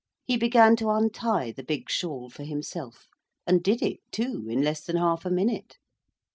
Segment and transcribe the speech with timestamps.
[0.25, 3.07] he began to untie the big shawl for himself,
[3.45, 5.77] and did it, too, in less than half a minute.